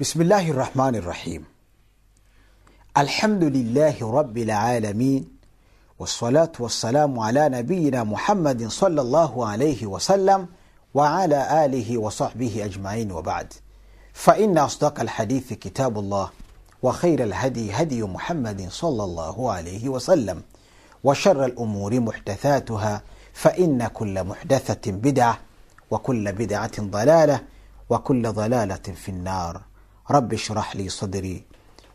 بسم 0.00 0.20
الله 0.22 0.50
الرحمن 0.50 0.96
الرحيم 0.96 1.44
الحمد 2.96 3.44
لله 3.44 4.12
رب 4.12 4.38
العالمين 4.38 5.28
والصلاة 5.98 6.52
والسلام 6.58 7.18
على 7.18 7.48
نبينا 7.48 8.04
محمد 8.04 8.68
صلى 8.68 9.00
الله 9.00 9.46
عليه 9.46 9.86
وسلم 9.86 10.48
وعلى 10.94 11.64
آله 11.64 11.98
وصحبه 11.98 12.64
أجمعين 12.64 13.12
وبعد 13.12 13.52
فإن 14.12 14.58
أصدق 14.58 15.00
الحديث 15.00 15.52
كتاب 15.52 15.98
الله 15.98 16.30
وخير 16.82 17.22
الهدي 17.22 17.72
هدي 17.72 18.02
محمد 18.02 18.66
صلى 18.70 19.04
الله 19.04 19.52
عليه 19.52 19.88
وسلم 19.88 20.42
وشر 21.04 21.44
الأمور 21.44 22.00
محدثاتها 22.00 23.02
فإن 23.32 23.86
كل 23.86 24.24
محدثة 24.24 24.92
بدعة 24.92 25.38
وكل 25.90 26.32
بدعة 26.32 26.80
ضلالة 26.80 27.40
وكل 27.90 28.32
ضلالة 28.32 28.74
في 28.76 29.08
النار 29.08 29.69
rabbi 30.10 30.36
shrah 30.36 30.74
li 30.74 30.90
sadri 30.90 31.44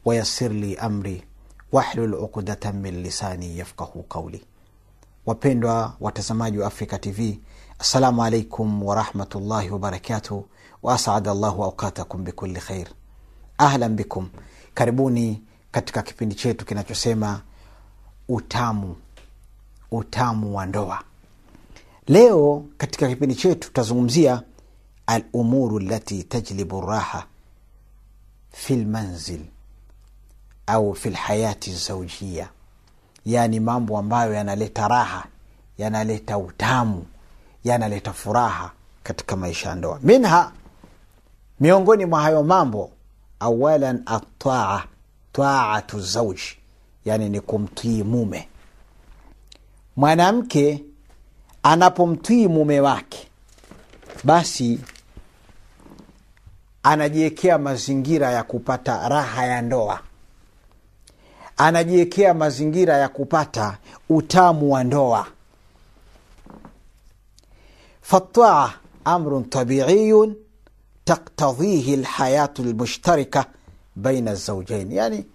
wayassir 0.06 0.52
li 0.54 0.72
amri 0.78 1.24
wahlul 1.72 2.14
uqdatan 2.26 2.76
min 2.84 3.04
lisani 3.04 3.58
yafqahu 3.60 4.04
qauli. 4.04 4.42
Wapendwa 5.26 5.96
watazamaji 6.00 6.58
wa 6.60 6.68
Afrika 6.68 6.98
TV, 7.00 7.40
assalamu 7.80 8.24
alaikum 8.24 8.84
warahmatullahi 8.84 9.70
wabarakatuh 9.70 10.44
wa 10.84 10.94
asada 10.94 11.34
llahu 11.34 11.64
aukatakum 11.64 12.24
bikuli 12.24 12.60
khair. 12.60 12.88
Ahlan 13.58 13.96
bikum, 13.96 14.30
karibuni 14.74 15.42
katika 15.72 16.02
kipindi 16.02 16.36
chetu 16.36 16.66
kinachosema 16.66 17.42
utamu 18.28 18.96
utamu 19.92 20.56
wa 20.58 20.66
ndoa. 20.66 21.04
Leo 22.08 22.66
katika 22.78 23.08
kipindi 23.08 23.36
chetu 23.36 23.68
tutazungumzia 23.68 24.42
alumuru 25.08 25.80
lati 25.80 26.24
tajlibu 26.24 26.82
raha 26.82 27.26
fi 28.56 28.76
lmanzil 28.76 29.42
au 30.68 30.96
fi 30.96 31.10
lhayati 31.10 31.74
zaujia 31.74 32.50
yaani 33.26 33.60
mambo 33.60 33.98
ambayo 33.98 34.34
yanaleta 34.34 34.88
raha 34.88 35.26
yanaleta 35.78 36.38
utamu 36.38 37.06
yanaleta 37.64 38.14
furaha 38.14 38.72
katika 39.04 39.36
maisha 39.36 39.70
ya 39.70 39.76
ndoa. 39.76 40.00
Minha 40.04 40.52
miongoni 41.60 42.06
mwa 42.06 42.22
hayo 42.22 42.44
mambo 42.44 42.92
awalan 43.40 44.04
ataa 44.06 44.84
taatu 45.32 46.00
zauji 46.02 46.58
yani 47.06 47.30
ni 47.30 47.40
kumtii 47.42 48.04
mume. 48.04 48.48
Mwanamke 49.96 50.84
anapomtii 51.64 52.48
mume 52.48 52.80
wake 52.80 53.28
basi 54.24 54.80
anajiwekea 56.86 57.58
mazingira 57.58 58.32
ya 58.32 58.44
kupata 58.44 59.10
raha 59.10 59.46
ya 59.46 59.62
ndoa. 59.62 60.00
Anajiwekea 61.58 62.34
mazingira 62.34 62.98
ya 62.98 63.10
kupata 63.10 63.78
utamu 64.10 64.72
wa 64.72 64.84
ndoa. 64.84 65.28
Fataa 68.02 68.74
amrun 69.06 69.44
tabiiyun 69.50 70.36
taktadhihi 71.06 71.96
lhayatu 71.96 72.64
lmushtarika 72.64 73.46
baina 73.96 74.36
zaujain 74.36 74.92
yani 74.92 75.26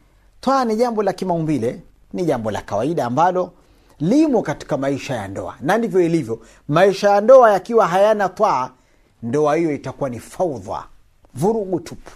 twaa 0.41 0.65
ni 0.65 0.77
jambo 0.77 1.03
la 1.03 1.13
kimaumbile 1.13 1.83
ni 2.13 2.25
jambo 2.25 2.51
la 2.51 2.63
kawaida 2.63 3.05
ambalo 3.05 3.53
limo 4.01 4.43
katika 4.43 4.77
maisha 4.77 5.15
ya 5.15 5.29
ndoa. 5.29 5.55
Na 5.61 5.79
ndivyo 5.79 6.01
ilivyo 6.01 6.41
maisha 6.69 7.11
ya 7.11 7.21
ndoa 7.21 7.53
yakiwa 7.53 7.87
hayana 7.89 8.29
twaa 8.29 8.71
ndoa 9.23 9.57
hiyo 9.57 9.75
itakuwa 9.75 10.11
ni 10.11 10.21
faudha 10.21 10.85
vurugu 11.35 11.81
tupu. 11.81 12.11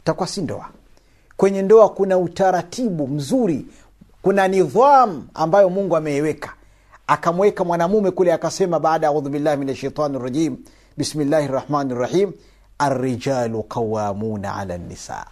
Itakuwa 0.00 0.28
si 0.28 0.42
ndoa. 0.42 0.68
Kwenye 1.36 1.62
ndoa 1.62 1.88
kuna 1.88 2.18
utaratibu 2.18 3.08
mzuri 3.08 3.66
kuna 4.22 4.48
nidham 4.48 5.28
ambayo 5.34 5.70
mungu 5.70 5.96
ameiweka. 5.96 6.52
Akamweka 7.06 7.64
mwanamume 7.64 8.10
kule 8.10 8.32
akasema 8.32 8.80
baada 8.80 9.08
audhu 9.08 9.30
billahi 9.30 9.56
min 9.56 9.74
shaitani 9.74 10.18
rajim 10.18 10.56
bismillahi 10.96 11.46
rahmani 11.48 11.94
rahim 11.94 12.32
arrijalu 12.78 13.62
qawamuna 13.62 14.54
ala 14.56 14.78
nisa. 14.78 15.26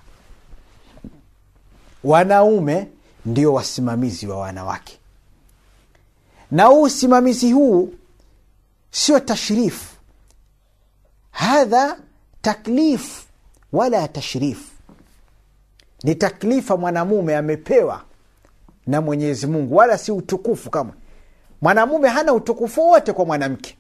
Wanaume 2.05 2.89
ndio 3.27 3.55
wasimamizi 3.55 4.27
wa 4.27 4.39
wanawake. 4.39 4.99
Na 6.51 6.65
huu 6.65 6.83
usimamizi 6.83 7.53
huu 7.53 7.93
sio 8.91 9.21
tashrifu. 9.21 9.97
Hadha 11.31 11.97
taklif 12.43 13.25
wala 13.73 14.09
tashrifu 14.09 14.73
ni 16.03 16.15
taklifa 16.15 16.77
mwanamume 16.77 17.37
amepewa 17.37 18.03
na 18.87 19.01
mwenyezi 19.01 19.47
mungu 19.47 19.77
wala 19.77 19.99
si 19.99 20.13
utukufu 20.13 20.71
kama 20.71 20.93
mwanamume 21.61 22.09
hana 22.09 22.33
utukufu 22.33 22.89
wote 22.89 23.13
kwa 23.13 23.25
mwanamke. 23.25 23.79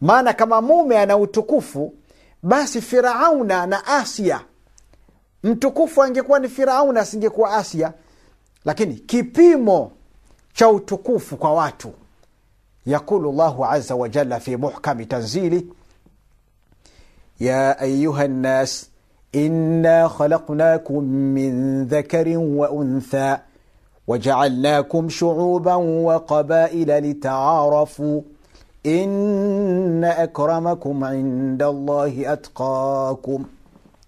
Maana 0.00 0.32
kama 0.32 0.60
mume 0.60 0.98
ana 0.98 1.16
utukufu 1.16 1.94
basi 2.42 2.80
firauna 2.80 3.66
na 3.66 3.86
asia 3.86 4.40
mtukufu 5.42 6.02
angekuwa 6.02 6.38
ni 6.38 6.48
firauna 6.48 7.00
asingekuwa 7.00 7.56
asia. 7.56 7.92
Lakini 8.64 8.94
kipimo 8.94 9.92
cha 10.52 10.68
utukufu 10.68 11.36
kwa 11.36 11.52
watu 11.54 11.92
yaqulu 12.86 13.32
llahu 13.32 13.64
aza 13.66 13.94
wajalla 13.96 14.40
fi 14.40 14.56
muhkami 14.56 15.06
tanzili 15.06 15.72
ya 17.39 17.79
ayuha 17.79 18.27
nnas 18.27 18.89
إنا 19.35 20.07
خلقناكم 20.07 21.03
من 21.03 21.83
ذكر 21.87 22.37
وأنثى 22.37 23.37
وجعلناكم 24.07 25.09
شعوبا 25.09 25.73
وقبائل 25.75 26.89
لتعارفوا 27.09 28.21
إن 28.85 30.03
أكرمكم 30.03 31.03
عند 31.03 31.63
الله 31.63 32.33
أتقاكم 32.33 33.43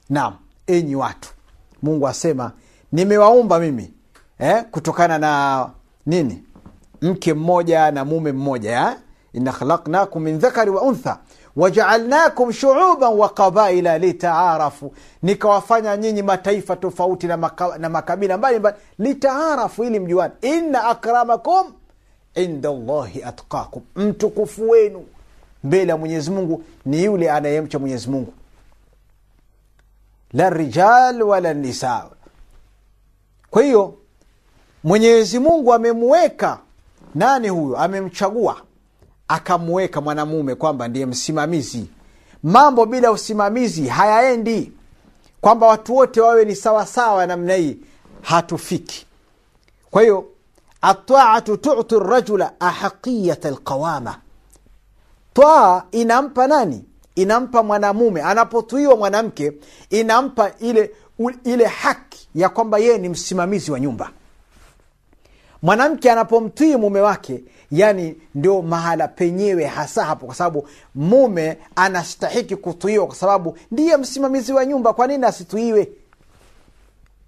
نعم 0.10 0.34
enyi 0.68 0.96
watu 0.96 1.30
mungu 1.84 2.08
asema 2.08 2.52
nimewaumba 2.92 3.60
mimi 3.60 3.94
eh, 4.40 4.64
kutokana 4.72 5.18
na 5.18 5.70
nini 6.06 6.44
mke 7.02 7.34
mmoja 7.34 7.92
na 7.92 8.06
mume 8.06 8.32
mmoja 8.32 8.72
eh? 8.90 8.96
inna 9.34 9.52
khalaknakum 9.52 10.24
min 10.24 10.40
dhakari 10.40 10.72
wa 10.72 10.82
untha 10.82 11.18
wajaalnakum 11.57 12.53
shuuban 12.53 13.13
wa 13.19 13.29
qabaila 13.29 13.99
litaarafu. 13.99 14.95
Nikawafanya 15.23 15.97
nyinyi 15.97 16.23
mataifa 16.23 16.77
tofauti 16.77 17.27
na, 17.27 17.37
maka, 17.37 17.79
na 17.79 17.89
makabila 17.89 18.39
mbalimbali 18.39 18.77
litaarafu 18.99 19.85
ili 19.85 20.01
mjuani 20.01 20.35
inna 20.41 20.85
akramakum 20.85 21.73
inda 22.35 22.71
llahi 22.73 23.23
atqakum. 23.23 23.83
Mtukufu 23.97 24.71
wenu 24.71 25.07
mbele 25.65 25.91
ya 25.91 25.97
mwenyezi 25.97 26.31
mungu 26.31 26.63
ni 26.87 27.05
yule 27.05 27.31
anayemcha 27.31 27.79
mwenyezi 27.79 28.11
mungu. 28.11 28.33
La 30.33 30.51
rijal 30.51 31.23
wala 31.23 31.55
nisa. 31.55 32.05
Kwa 33.51 33.63
hiyo 33.63 33.95
mwenyezi 34.85 35.39
mungu 35.39 35.75
amemuweka 35.75 36.59
nani 37.15 37.49
huyo 37.49 37.77
amemchagua 37.77 38.57
akamuweka 39.31 40.01
mwanamume 40.01 40.55
kwamba 40.55 40.89
ndiye 40.89 41.07
msimamizi. 41.07 41.87
Mambo 42.43 42.87
bila 42.87 43.11
usimamizi 43.13 43.87
hayaendi. 43.89 44.73
Kwamba 45.41 45.67
watu 45.67 45.97
wote 45.97 46.21
wawe 46.21 46.45
ni 46.45 46.57
sawasawa 46.57 47.27
namna 47.27 47.55
hii 47.55 47.77
hatufiki. 48.23 49.07
Kwa 49.91 50.03
hiyo 50.03 50.25
ataatu 50.83 51.57
tuti 51.57 51.95
rajula 51.99 52.53
ahaqiyat 52.61 53.45
lqawama 53.45 54.17
twaa 55.35 55.83
inampa 55.93 56.47
nani? 56.47 56.85
Inampa 57.15 57.63
mwanamume. 57.63 58.23
Anapotuiwa 58.23 58.97
mwanamke 58.97 59.53
inampa 59.91 60.51
ile 60.61 60.91
ile 61.45 61.65
haki 61.67 62.29
ya 62.35 62.49
kwamba 62.49 62.79
yeye 62.79 62.99
ni 62.99 63.09
msimamizi 63.09 63.71
wa 63.73 63.81
nyumba 63.81 64.11
mwanamke 65.63 66.11
anapomtii 66.11 66.77
mume 66.77 67.01
wake 67.01 67.41
yani 67.71 68.17
ndio 68.35 68.63
mahala 68.63 69.09
penyewe 69.09 69.65
hasa 69.65 70.05
hapo 70.05 70.27
kwa 70.27 70.35
sababu 70.35 70.69
mume 70.95 71.59
anastahiki 71.77 72.57
kutuiwa 72.57 73.07
kwa 73.07 73.17
sababu 73.17 73.57
ndiye 73.71 73.97
msimamizi 73.97 74.53
wa 74.53 74.67
nyumba. 74.67 74.93
Kwa 74.93 75.07
nini 75.07 75.25
asituiwe? 75.27 75.89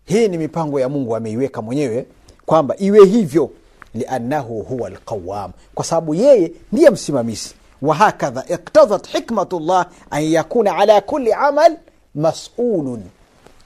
Hii 0.04 0.28
ni 0.28 0.38
mipango 0.38 0.80
ya 0.80 0.88
mungu 0.88 1.16
ameiweka 1.16 1.62
mwenyewe 1.62 2.06
kwamba 2.46 2.76
iwe 2.78 3.06
hivyo 3.06 3.50
liannahu 3.94 4.62
huwa 4.62 4.90
lqawam 4.90 5.50
kwa 5.74 5.84
sababu 5.84 6.14
yeye 6.14 6.52
ndiye 6.72 6.90
msimamizi. 6.90 7.54
Wahakadha 7.82 8.44
iktadhat 8.48 9.08
hikmatullah 9.08 9.86
an 10.10 10.22
yakuna 10.24 10.76
ala 10.76 11.00
kuli 11.00 11.32
amal 11.32 11.76
masulun. 12.14 13.02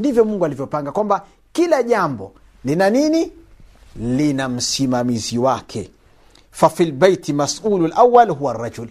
Ndivyo 0.01 0.25
mungu 0.25 0.45
alivyopanga 0.45 0.93
kwamba 0.93 1.25
kila 1.53 1.83
jambo 1.83 2.33
lina 2.65 2.91
nini 2.91 3.33
lina 4.01 4.49
msimamizi 4.49 5.39
wake. 5.39 5.91
Fafi 6.51 6.85
lbeiti 6.85 7.33
masulu 7.33 7.87
lawal 7.87 8.31
huwa 8.31 8.53
rajul. 8.53 8.89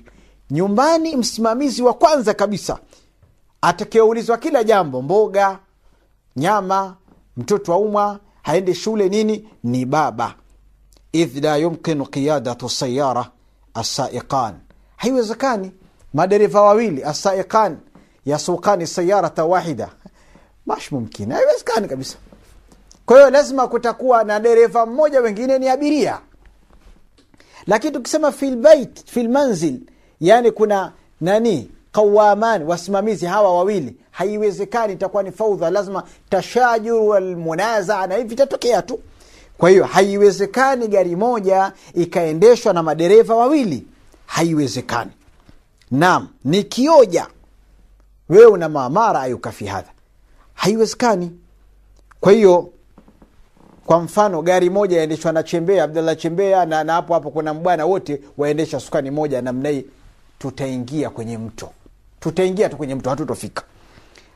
Nyumbani 0.51 1.15
msimamizi 1.15 1.81
wa 1.83 1.93
kwanza 1.93 2.33
kabisa 2.33 2.79
atakayeulizwa 3.61 4.37
kila 4.37 4.63
jambo 4.63 5.01
mboga 5.01 5.59
nyama 6.35 6.95
mtoto 7.37 7.71
wa 7.71 7.77
umwa 7.77 8.19
haende 8.43 8.73
shule 8.73 9.09
nini 9.09 9.47
ni 9.63 9.85
baba. 9.85 10.35
Idh 11.11 11.43
la 11.43 11.57
yumkinu 11.57 12.05
qiyadatu 12.05 12.69
sayara 12.69 13.31
asaiqan 13.73 14.53
haiwezekani. 14.97 15.71
Madereva 16.13 16.61
wawili 16.61 17.03
asaiqan 17.03 17.77
yasukani 18.25 18.87
sayarata 18.87 19.45
wahida. 19.45 19.89
Mash 20.65 20.91
mumkin 20.91 21.31
haiwezekani 21.31 21.87
kabisa 21.87 22.17
kwa 23.05 23.17
hiyo 23.17 23.29
lazima 23.29 23.67
kutakuwa 23.67 24.23
na 24.23 24.39
dereva 24.39 24.85
mmoja 24.85 25.21
wengine 25.21 25.59
ni 25.59 25.69
abiria. 25.69 26.19
Lakini 27.67 27.93
tukisema 27.93 28.31
filbait 28.31 29.05
filmanzil 29.11 29.79
yani 30.19 30.51
kuna 30.51 30.91
nani 31.21 31.71
qawaman 31.91 32.63
wasimamizi 32.63 33.25
hawa 33.25 33.53
wawili 33.57 33.95
haiwezekani 34.11 34.93
itakuwa 34.93 35.23
ni 35.23 35.31
faudha. 35.31 35.69
Lazima 35.69 36.03
tashajuru 36.29 37.07
walmunazaa 37.07 38.07
na 38.07 38.15
hivi 38.15 38.33
itatokea 38.33 38.81
tu. 38.81 38.99
Kwa 39.57 39.69
hiyo 39.69 39.85
haiwezekani 39.85 40.87
gari 40.87 41.15
moja 41.15 41.71
ikaendeshwa 41.93 42.73
na 42.73 42.83
madereva 42.83 43.35
wawili. 43.35 43.87
Haiwezekani. 44.25 45.11
Naam 45.91 46.27
ni 46.45 46.63
kioja 46.63 47.27
wewe 48.29 48.45
una 48.45 48.69
maamara 48.69 49.21
ayukafi 49.21 49.65
hadha. 49.65 49.89
Haiwezekani. 50.53 51.31
Kwa 52.19 52.31
hiyo 52.31 52.69
kwa 53.86 54.00
mfano 54.00 54.42
gari 54.42 54.70
moja 54.70 54.96
yaendeshwa 54.96 55.32
na 55.32 55.42
chembea 55.42 55.84
abdallah 55.84 56.16
chembea 56.16 56.66
na, 56.66 56.84
na 56.84 56.92
hapo 56.92 57.14
hapo 57.14 57.30
kuna 57.30 57.54
mbwana 57.54 57.86
wote 57.86 58.20
waendesha 58.38 58.80
sukani 58.80 59.10
moja 59.10 59.42
namna 59.42 59.68
hii 59.68 59.84
tutaingia 60.38 61.10
kwenye 61.10 61.38
mto 61.38 61.70
tutaingia 62.20 62.68
tu 62.68 62.76
kwenye 62.76 62.94
mto 62.94 63.10
hatutofika 63.10 63.62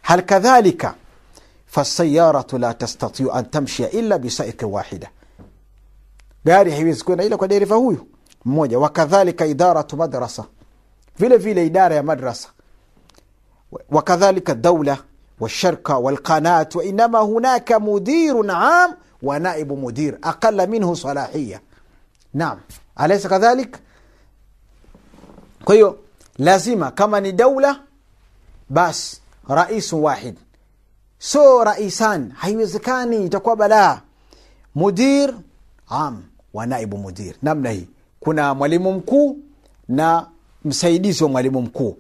hal 0.03 0.23
kadhalika 0.23 0.95
fasayaratu 1.67 2.59
la 2.59 2.75
tastatiu 2.75 3.33
an 3.33 3.45
tamshia 3.45 3.91
illa 3.91 4.19
bisaiki 4.19 4.65
wahida 4.65 5.11
gari 6.45 6.71
haiwezi 6.71 7.05
kwenda 7.05 7.25
ila 7.25 7.37
kwa 7.37 7.49
dereva 7.49 7.75
huyu 7.75 8.07
mmoja 8.45 8.79
wakadhalika 8.79 9.47
idaratu 9.47 9.97
madrasa 9.97 10.45
vile 11.19 11.37
vile 11.37 11.67
idara 11.67 11.95
ya 11.97 12.03
madrasa 12.03 12.49
wakadhalika 13.91 14.55
daula 14.55 14.99
والشركة 15.41 15.97
والقناة 15.99 16.69
وإنما 16.75 17.21
هناك 17.21 17.73
مدير 17.73 18.51
عام 18.51 18.97
ونائب 19.23 19.73
مدير 19.73 20.19
أقل 20.25 20.71
منه 20.71 20.95
صلاحية 20.95 21.63
نعم 22.35 22.59
أليس 23.01 23.27
كذلك 23.27 23.79
kwa 25.65 25.75
hiyo 25.75 25.99
lazima 26.39 26.91
kama 26.91 27.21
ni 27.21 27.33
daula 27.33 27.81
bas 28.69 29.21
raisu 29.49 30.05
wahid 30.05 30.37
so 31.19 31.65
raisan 31.65 32.31
haiwezekani 32.31 33.25
itakuwa 33.27 33.57
balaa 33.57 34.01
mudir 34.75 35.35
am 35.89 36.23
wa 36.55 36.67
naibu 36.67 36.99
mudir 36.99 37.35
namna 37.43 37.71
hii 37.71 37.89
kuna 38.21 38.55
mwalimu 38.55 38.93
mkuu 38.93 39.39
na 39.89 40.27
msaidizi 40.65 41.25
wa 41.25 41.31
mwalimu 41.31 41.63
mkuu 41.63 41.97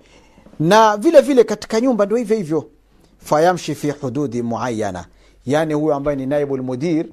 na 0.60 0.96
vile 0.96 1.20
vile 1.20 1.44
katika 1.44 1.80
nyumba 1.80 2.06
ndio 2.06 2.16
hivyo 2.16 2.36
hivyo 2.36 2.70
fayamshi 3.18 3.74
fi 3.74 3.90
hududi 3.90 4.42
muayana 4.42 5.04
yani 5.45 5.73
huyo 5.73 5.95
ambaye 5.95 6.17
ni 6.17 6.25
naibu 6.25 6.57
lmudir 6.57 7.05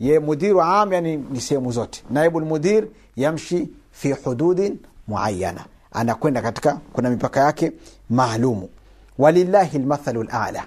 ye 0.00 0.18
mudiru 0.18 0.62
am 0.62 0.92
yani 0.92 1.16
ni 1.16 1.40
sehemu 1.40 1.72
zote. 1.72 2.02
Naibu 2.10 2.40
lmudir 2.40 2.86
yamshi 3.16 3.68
fi 3.90 4.12
hududin 4.12 4.78
muayana 5.08 5.64
anakwenda 5.92 6.42
katika 6.42 6.80
kuna 6.92 7.10
mipaka 7.10 7.40
yake 7.40 7.72
maalumu. 8.10 8.68
Walillahi 9.18 9.78
lmathalu 9.78 10.22
lala 10.22 10.64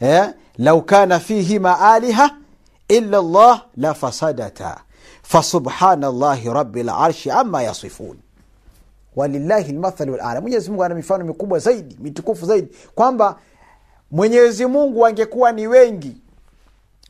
eh? 0.00 0.30
lau 0.58 0.82
kana 0.82 1.20
fihima 1.20 1.80
aliha 1.80 2.30
illa 2.88 3.22
llah 3.22 3.64
la 3.76 3.94
fasubhana 5.22 6.12
llahi 6.12 6.48
rabi 6.48 6.82
larshi 6.82 7.30
ama 7.30 7.62
yasifun. 7.62 8.16
Walillahi 9.16 9.72
lmathalu 9.72 10.16
lala 10.16 10.40
mwenyezi 10.40 10.70
ana 10.82 10.94
mifano 10.94 11.24
mikubwa 11.24 11.58
zaidi 11.58 11.96
mitukufu 12.00 12.46
zaidi. 12.46 12.68
Kwamba 12.94 13.38
mwenyezi 14.10 14.66
mungu 14.66 15.06
angekuwa 15.06 15.52
ni 15.52 15.66
wengi 15.66 16.16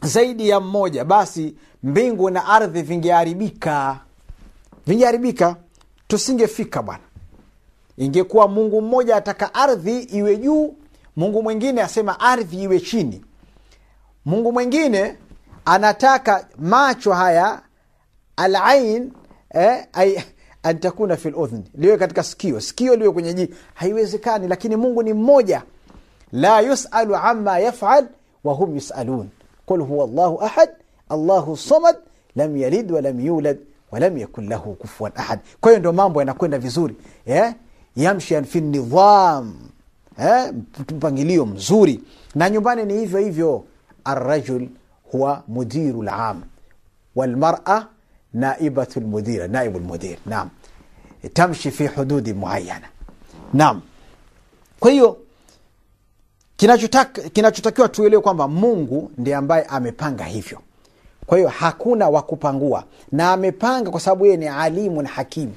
zaidi 0.03 0.49
ya 0.49 0.61
mmoja 0.61 1.05
basi 1.05 1.55
mbingu 1.83 2.31
na 2.31 2.47
ardhi 2.47 2.83
vingeharibika. 2.83 4.01
Vingeharibika. 4.87 5.57
Tusingefika 6.09 6.83
bwana. 6.83 7.03
Ingekuwa 7.97 8.49
mungu 8.49 8.83
mmoja 8.83 9.17
ataka 9.17 9.55
ardhi 9.55 9.99
iwe 10.01 10.37
juu 10.37 10.75
mungu 11.17 11.43
mwingine 11.43 11.83
asema 11.83 12.21
ardhi 12.21 12.63
iwe 12.63 12.81
chini. 12.81 13.25
Mungu 14.25 14.53
mwingine 14.53 15.17
anataka 15.65 16.47
macho 16.59 17.13
haya 17.13 17.63
alain 18.37 19.13
eh, 19.55 20.25
antakuna 20.63 21.17
fi 21.17 21.31
ludhni 21.31 21.65
liwe 21.75 21.97
katika 21.97 22.23
sikio. 22.23 22.61
Sikio 22.61 22.97
liwe 22.97 23.13
kwenye 23.13 23.35
jii. 23.35 23.49
Haiwezekani 23.75 24.49
lakini 24.49 24.77
mungu 24.77 25.03
ni 25.03 25.13
mmoja. 25.13 25.63
La 26.33 26.61
yusalu 26.61 27.17
ama 27.17 27.59
yafal 27.59 28.09
wahum 28.45 28.75
yusalun 28.75 29.29
qul 29.67 29.81
هو 29.83 30.05
الله 30.05 30.39
ahad 30.47 30.69
الله 31.13 31.53
الصمد 31.53 31.97
lam 32.37 32.57
yalid 32.57 32.91
walam 32.91 33.21
yulad 33.21 33.59
walam 33.93 34.19
yakun 34.19 34.49
lahu 34.49 34.75
kufuan 34.75 35.13
ahad 35.17 35.41
kwa 35.61 35.71
hiyo 35.71 35.79
ndio 35.79 35.93
mambo 35.93 36.21
yanakwenda 36.21 36.59
vizuri 36.59 36.97
eh? 37.27 37.55
yamshi 37.97 38.43
fi 38.43 38.61
nidham 38.61 39.55
eh? 40.19 40.53
mpangilio 40.91 41.47
mzuri 41.47 42.01
na 42.35 42.51
nyumbani 42.51 42.85
ni 42.85 42.95
hivyo 42.99 43.19
hivyo 43.19 43.65
arrajul 44.05 44.69
huwa 45.13 45.43
mudiru 45.49 46.03
lam 46.03 46.43
walmara 47.17 47.87
naibatu 48.35 49.01
lmudira 49.01 49.49
naibu 49.49 49.79
lmudir 49.79 50.17
naam 50.27 50.49
tamshi 51.33 51.71
fi 51.71 51.87
hududi 51.87 52.33
muayana 52.33 52.89
naam 53.53 53.81
kwa 54.81 54.91
hiyo 54.91 55.19
kinachotakiwa 56.57 57.29
kina 57.71 57.89
tuelewe 57.89 58.23
kwamba 58.23 58.49
mungu 58.49 59.11
ndiye 59.19 59.37
ambaye 59.37 59.65
amepanga 59.65 60.25
hivyo. 60.25 60.59
Kwa 61.27 61.39
hiyo 61.39 61.49
hakuna 61.51 62.09
wakupangua 62.09 62.85
na 63.13 63.33
amepanga 63.33 63.91
kwa 63.91 64.01
sababu 64.01 64.25
yeye 64.27 64.37
ni 64.37 64.49
alimu 64.49 65.03
na 65.03 65.09
hakimu 65.09 65.55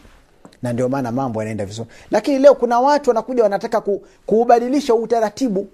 na 0.62 0.74
ndio 0.74 0.90
maana 0.90 1.12
mambo 1.12 1.40
yanaenda 1.40 1.66
vizuri. 1.66 1.90
Lakini 2.12 2.40
leo 2.40 2.56
kuna 2.56 2.80
watu 2.80 3.10
wanakuja 3.10 3.44
wanataka 3.44 3.82
ku, 3.82 4.06
kuubadilisha 4.26 4.96
utaratibu. 4.96 5.68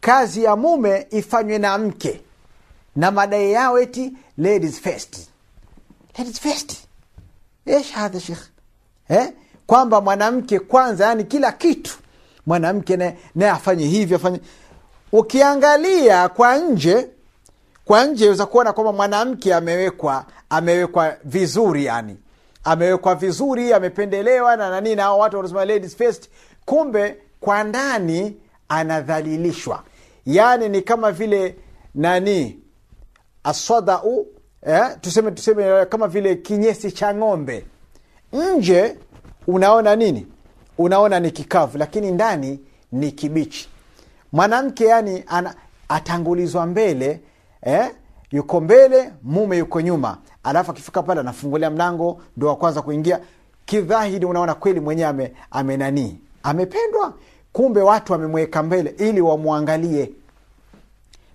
Kazi 0.00 0.44
ya 0.44 0.56
mume 0.56 1.06
ifanywe 1.10 1.58
na 1.58 1.78
mke. 1.78 2.20
Na 2.96 3.10
madai 3.10 3.52
yao 3.52 3.78
eti 3.78 4.12
ladies 4.38 4.80
first. 4.80 5.16
Ladies 6.18 6.40
first. 6.40 6.76
Eh? 7.66 7.82
eh? 9.08 9.32
kwamba 9.66 10.00
mwanamke 10.00 10.58
kwanza 10.58 11.06
yani 11.06 11.24
kila 11.24 11.52
kitu 11.52 11.98
mwanamke 12.46 12.96
naye 13.34 13.50
afanye 13.50 13.86
hivyo 13.86 14.16
afanye. 14.16 14.40
Ukiangalia 15.12 16.28
kwa 16.28 16.56
nje 16.58 17.08
kwa 17.84 18.04
nje 18.04 18.28
weza 18.28 18.46
kuona 18.46 18.72
kwamba 18.72 18.92
mwanamke 18.92 19.54
amewekwa 19.54 20.24
amewekwa 20.50 21.16
vizuri 21.24 21.84
yani. 21.84 22.16
Amewekwa 22.64 23.14
vizuri 23.14 23.72
amependelewa 23.72 24.56
na 24.56 24.70
nanii 24.70 24.94
na 24.94 25.02
hao 25.02 25.18
watu 25.18 25.36
wanasema 25.36 25.64
ladies 25.64 25.96
first. 25.96 26.28
Kumbe 26.64 27.16
kwa 27.40 27.64
ndani 27.64 28.36
anadhalilishwa. 28.68 29.82
Yaani 30.26 30.68
ni 30.68 30.82
kama 30.82 31.12
vile 31.12 31.56
nani 31.94 32.58
aswadau 33.44 34.26
eh, 34.66 34.82
tuseme 35.00 35.30
tuseme 35.30 35.86
kama 35.86 36.08
vile 36.08 36.34
kinyesi 36.36 36.92
cha 36.92 37.14
ng'ombe. 37.14 37.64
Nje 38.32 38.96
unaona 39.46 39.96
nini 39.96 40.26
unaona 40.78 41.20
ni 41.20 41.30
kikavu 41.30 41.78
lakini 41.78 42.10
ndani 42.10 42.60
ni 42.92 43.12
kibichi. 43.12 43.68
Mwanamke 44.32 44.84
yani 44.84 45.24
ana, 45.26 45.54
atangulizwa 45.88 46.66
mbele 46.66 47.20
eh, 47.62 47.90
yuko 48.30 48.60
mbele 48.60 49.10
mume 49.22 49.58
yuko 49.58 49.80
nyuma. 49.80 50.18
Alafu 50.42 50.70
akifika 50.70 51.02
pale 51.02 51.20
anafungulia 51.20 51.70
mlango 51.70 52.20
ndo 52.36 52.46
wa 52.48 52.56
kwanza 52.56 52.82
kuingia. 52.82 53.20
Kidhahiri 53.64 54.24
unaona 54.26 54.54
kweli 54.54 54.80
mwenyewe 54.80 55.32
ame, 55.50 56.16
amependwa. 56.42 57.14
Kumbe 57.52 57.82
watu 57.82 58.12
wamemweka 58.12 58.62
mbele 58.62 58.94
ili 58.98 59.20
wamwangalie. 59.20 60.10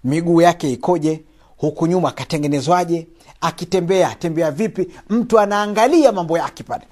Miguu 0.04 0.42
yake 0.42 0.72
ikoje? 0.72 1.24
Huku 1.58 1.88
nyuma 1.88 2.10
akatengenezwaje? 2.10 3.08
Akitembea 3.42 4.16
tembea 4.16 4.52
vipi? 4.52 4.88
Mtu 5.10 5.40
anaangalia 5.40 6.12
mambo 6.12 6.38
yake 6.38 6.64
pale 6.64 6.84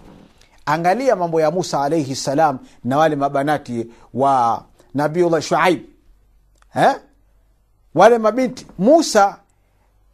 angalia 0.65 1.15
mambo 1.15 1.41
ya 1.41 1.51
musa 1.51 1.81
alaihi 1.81 2.15
salam 2.15 2.59
na 2.83 2.97
wale 2.97 3.15
mabanati 3.15 3.87
wa 4.13 4.63
nabiullah 4.93 5.41
shuaib. 5.41 5.81
Eh? 6.75 6.95
wale 7.95 8.17
mabinti. 8.17 8.67
Musa 8.77 9.37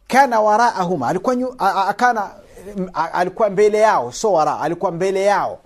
kana 0.08 0.40
waraahuma. 0.40 1.08
Alikuwa, 1.08 1.36
nyu, 1.36 1.54
a, 1.58 1.84
a, 1.88 1.92
kana, 1.94 2.30
a, 2.94 3.12
alikuwa 3.12 3.50
mbele 3.50 3.78
yao. 3.78 4.12
So 4.12 4.32
wara 4.32 4.60
alikuwa 4.60 4.92
mbele 4.92 5.22
yao. 5.24 5.58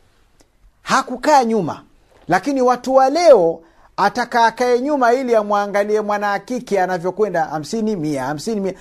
Hakukaa 0.83 1.45
nyuma. 1.45 1.83
Lakini 2.28 2.62
watu 2.62 2.95
wa 2.95 3.11
leo 3.11 3.61
ataka 3.97 4.45
akae 4.47 4.81
nyuma 4.81 5.12
ili 5.12 5.35
amwangalie 5.35 6.00
mwanaakiki 6.00 6.78
anavyokwenda. 6.78 7.45
Hamsini 7.45 7.97
mia 7.97 8.25
hamsini 8.25 8.61
mia. 8.61 8.75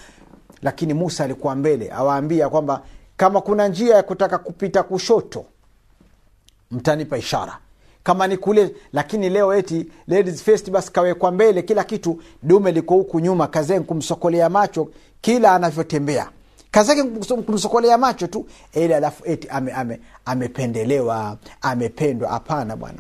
Lakini 0.62 0.94
musa 0.94 1.24
alikuwa 1.24 1.56
mbele. 1.56 1.92
Awaambia 1.92 2.50
kwamba 2.50 2.82
kama 3.18 3.42
kuna 3.42 3.68
njia 3.68 3.96
ya 3.96 4.04
kutaka 4.04 4.38
kupita 4.38 4.84
kushoto 4.84 5.46
mtanipa 6.76 7.18
ishara. 7.18 7.58
Kama 8.04 8.28
ni 8.28 8.38
kule 8.38 8.76
lakini 8.94 9.30
leo 9.30 9.54
eti 9.56 9.86
ladies 10.08 10.44
first 10.44 10.70
basi 10.72 10.92
kawekwa 10.92 11.32
mbele 11.32 11.62
kila 11.62 11.84
kitu. 11.84 12.22
Dume 12.44 12.72
liko 12.72 12.94
huku 12.96 13.20
nyuma 13.20 13.48
kazee 13.48 13.80
kumsokolea 13.80 14.50
macho 14.50 14.88
kila 15.22 15.56
anavyotembea. 15.56 16.30
Kazake 16.72 17.04
kumsokolea 17.46 17.98
macho 17.98 18.28
tu 18.28 18.46
ili 18.74 18.94
alafu 18.94 19.24
eti 19.26 19.48
ame, 19.50 19.72
ame, 19.72 20.00
amependelewa 20.26 21.38
amependwa. 21.62 22.30
Hapana 22.30 22.76
bwana. 22.76 23.00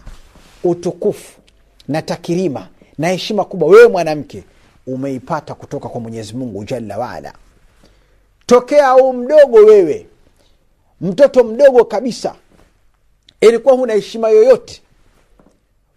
Utukufu 0.63 1.39
na 1.88 2.01
takirima 2.01 2.67
na 2.98 3.08
heshima 3.08 3.44
kubwa 3.46 3.70
wewe 3.70 3.88
mwanamke 3.88 4.44
umeipata 4.88 5.53
kutoka 5.55 5.89
kwa 5.89 6.01
mwenyezi 6.01 6.34
mungu 6.34 6.63
jalla 6.63 6.98
waala. 6.98 7.34
Tokea 8.46 8.88
au 8.88 9.13
mdogo 9.13 9.58
wewe 9.58 10.08
mtoto 11.01 11.44
mdogo 11.44 11.86
kabisa 11.86 12.36
ilikuwa 13.49 13.75
huna 13.75 13.93
heshima 13.93 14.29
yoyote. 14.29 14.81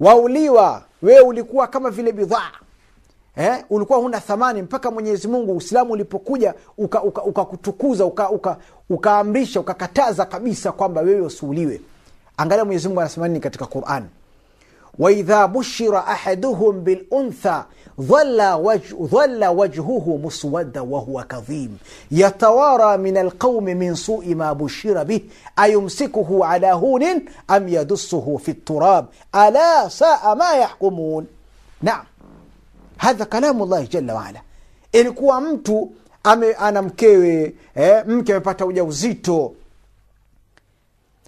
Wauliwa 0.00 0.82
wewe 1.02 1.20
ulikuwa 1.20 1.66
kama 1.66 1.90
vile 1.90 2.12
bidhaa. 2.12 2.50
Eh? 3.36 3.64
ulikuwa 3.70 3.98
huna 3.98 4.20
thamani 4.20 4.62
mpaka 4.62 4.90
mwenyezi 4.90 5.28
mungu 5.28 5.52
uislamu 5.52 5.92
ulipokuja 5.92 6.54
ukakutukuza 7.24 8.04
uka, 8.04 8.30
uka, 8.30 8.50
uka, 8.52 8.62
ukaamrisha 8.90 9.60
uka 9.60 9.72
ukakataza 9.72 10.26
kabisa 10.26 10.72
kwamba 10.72 11.00
wewe 11.00 11.20
usiuliwe. 11.20 11.80
Angalia 12.36 12.64
mwenyezi 12.64 12.88
mungu 12.88 13.00
anasema 13.00 13.28
nini 13.28 13.40
katika 13.40 13.66
quran 13.66 14.04
وإذا 14.98 15.46
بشر 15.46 15.98
أحدهم 15.98 16.80
بالأنثى 16.80 17.62
ظل, 18.00 18.52
وجه 18.52 18.96
ظل 19.02 19.44
وجهه 19.44 20.20
مسودا 20.24 20.80
وهو 20.80 21.24
كظيم. 21.28 21.78
يتوارى 22.10 22.96
من 22.96 23.16
القوم 23.16 23.64
من 23.64 23.94
سوء 23.94 24.34
ما 24.34 24.52
بشر 24.52 25.02
به. 25.02 25.20
أيمسكه 25.58 26.44
على 26.44 26.66
هون 26.66 27.04
أم 27.50 27.68
يدسه 27.68 28.36
في 28.36 28.50
التراب؟ 28.50 29.06
ألا 29.34 29.88
ساء 29.88 30.34
ما 30.34 30.52
يحكمون؟ 30.52 31.26
نعم. 31.82 32.04
هذا 32.98 33.24
كلام 33.24 33.62
الله 33.62 33.84
جل 33.84 34.10
وعلا. 34.10 34.40
إن 34.94 35.12
كوا 35.12 35.38
أنا 36.26 36.80
مكوي 36.80 37.54
مكوي 38.06 38.42
mke 39.22 39.67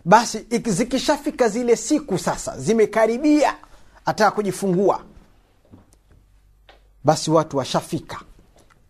basi 0.04 0.46
zikishafika 0.66 1.48
zile 1.48 1.76
siku 1.76 2.18
sasa 2.18 2.58
zimekaribia 2.58 3.56
ataka 4.04 4.30
kujifungua. 4.30 5.02
Basi 7.04 7.30
watu 7.30 7.56
washafika. 7.56 8.20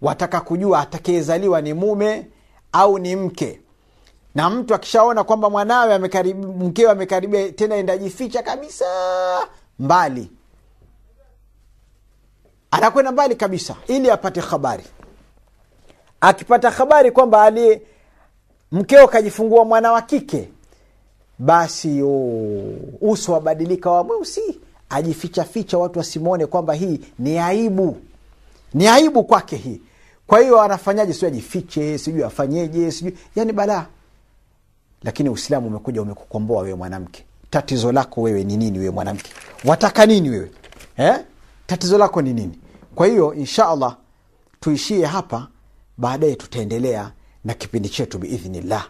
Wataka 0.03 0.41
kujua 0.41 0.81
atakayezaliwa 0.81 1.61
ni 1.61 1.75
mume 1.75 2.27
au 2.73 2.99
ni 2.99 3.17
mke. 3.17 3.61
Na 4.35 4.51
mtu 4.51 4.75
akishaona 4.75 5.25
kwamba 5.25 5.51
mwanawe 5.51 5.99
mkewe 6.35 6.91
amekaribia 6.91 7.53
tena 7.53 7.77
endajificha 7.77 8.43
kabisa 8.43 8.85
mbali. 9.79 10.31
Anakwenda 12.71 13.13
mbali 13.13 13.35
kabisa 13.37 13.77
ili 13.87 14.11
apate 14.11 14.41
habari. 14.41 14.85
Akipata 16.21 16.71
habari 16.71 17.11
kwamba 17.11 17.43
aliye 17.43 17.83
mkeo 18.73 19.09
kajifungua 19.09 19.65
mwana 19.65 19.93
wa 19.93 20.03
kike 20.03 20.49
basi 21.41 22.03
oh, 22.03 22.75
uso 23.01 23.33
wabadilika 23.33 23.91
wa 23.91 24.05
mweusi 24.05 24.61
ajifichaficha 24.91 25.79
watu 25.79 25.99
wasimwone 25.99 26.47
kwamba 26.47 26.75
hii 26.75 27.01
ni 27.19 27.39
aibu. 27.39 27.97
Ni 28.75 28.87
aibu 28.89 29.25
kwake 29.25 29.57
hii. 29.57 29.81
Kwa 30.27 30.41
hiyo 30.41 30.61
anafanyaje? 30.61 31.13
Sijui 31.13 31.29
ajifiche 31.29 31.99
sijui 31.99 32.23
afanyeje 32.25 32.91
sijui 32.91 33.19
yani 33.37 33.53
balaa 33.53 33.87
lakini 35.03 35.29
uislamu 35.29 35.67
umekuja 35.67 36.03
umekukomboa 36.03 36.63
wewe 36.63 36.75
mwanamke. 36.75 37.25
Tatizo 37.51 37.93
lako 37.93 38.23
wewe 38.23 38.45
ni 38.45 38.57
nini 38.57 38.79
wewe 38.79 38.91
mwanamke? 38.91 39.31
Wataka 39.65 40.07
nini 40.07 40.31
wewe? 40.31 40.51
Eh? 40.97 41.19
tatizo 41.67 41.99
lako 41.99 42.23
ni 42.23 42.33
nini? 42.35 42.59
Kwa 42.95 43.07
hiyo 43.07 43.35
insha 43.35 43.69
allah 43.69 43.97
tuishie 44.61 45.07
hapa. 45.07 45.49
Baadaye 45.99 46.35
tutaendelea 46.35 47.13
na 47.45 47.55
kipindi 47.55 47.89
chetu 47.89 48.19
biidhnillah 48.19 48.89